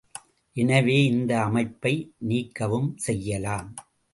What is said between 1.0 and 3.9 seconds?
இந்த அமைப்பை நீக்கவும் செய்யலாம்.